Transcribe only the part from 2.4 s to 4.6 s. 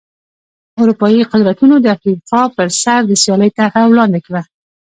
پر سر د سیالۍ طرحه وړاندې کړه.